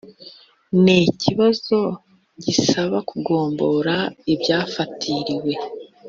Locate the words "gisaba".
2.43-2.97